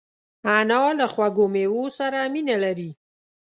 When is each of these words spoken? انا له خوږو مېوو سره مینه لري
انا 0.57 0.81
له 0.99 1.05
خوږو 1.13 1.45
مېوو 1.53 1.85
سره 1.97 2.19
مینه 2.33 2.55
لري 2.63 2.89